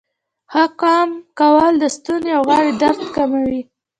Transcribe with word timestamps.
ښه 0.51 0.63
قام 0.81 1.09
کول 1.39 1.73
د 1.79 1.83
ستونې 1.95 2.31
او 2.37 2.43
غاړې 2.49 2.71
درد 2.81 3.01
کموي. 3.15 3.61